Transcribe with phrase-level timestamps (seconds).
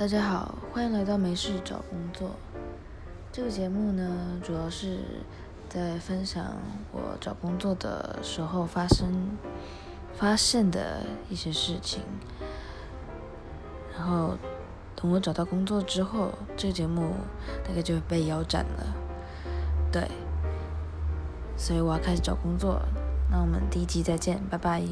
[0.00, 2.30] 大家好，欢迎来到没事找工作。
[3.30, 5.00] 这个节目呢，主要是
[5.68, 6.56] 在分享
[6.90, 9.36] 我找工作的时候发生、
[10.14, 12.00] 发现的一些事情。
[13.94, 14.38] 然后，
[14.96, 17.12] 等我找到工作之后，这个节目
[17.62, 18.96] 大概就被腰斩了。
[19.92, 20.08] 对，
[21.58, 22.80] 所以我要开始找工作。
[23.30, 24.82] 那我们第一集再见，拜拜。